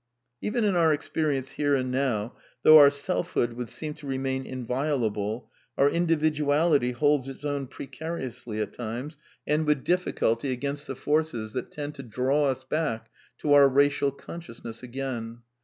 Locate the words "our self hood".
2.79-3.53